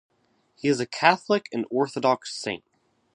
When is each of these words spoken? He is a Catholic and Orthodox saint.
He 0.55 0.67
is 0.67 0.79
a 0.79 0.87
Catholic 0.87 1.47
and 1.53 1.67
Orthodox 1.69 2.33
saint. 2.35 2.63